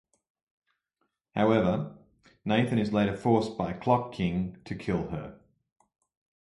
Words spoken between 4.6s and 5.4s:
to kill her.